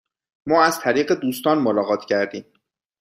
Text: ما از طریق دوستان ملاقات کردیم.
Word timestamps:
ما 0.45 0.63
از 0.63 0.79
طریق 0.79 1.11
دوستان 1.13 1.57
ملاقات 1.57 2.05
کردیم. 2.05 2.45